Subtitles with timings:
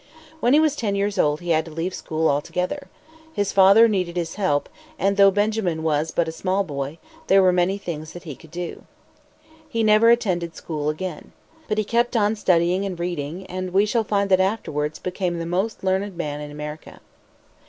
[0.39, 2.87] When he was ten years old he had to leave school altogether.
[3.33, 7.53] His father needed his help; and though Benjamin was but a small boy, there were
[7.53, 8.85] many things that he could do.
[9.69, 11.33] He never attended school again.
[11.67, 15.37] But he kept on studying and reading; and we shall find that he afterwards became
[15.37, 16.99] the most learned man in America.